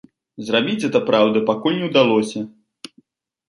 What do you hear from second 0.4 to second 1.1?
Зрабіць гэта,